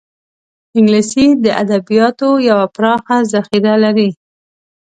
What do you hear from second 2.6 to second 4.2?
پراخه ذخیره لري